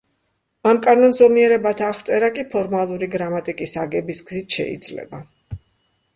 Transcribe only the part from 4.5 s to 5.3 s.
შეიძლება.